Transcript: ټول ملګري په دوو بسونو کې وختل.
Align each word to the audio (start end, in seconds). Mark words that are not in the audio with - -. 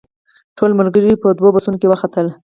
ټول 0.57 0.71
ملګري 0.79 1.11
په 1.23 1.27
دوو 1.37 1.53
بسونو 1.55 1.77
کې 1.81 1.87
وختل. 1.91 2.27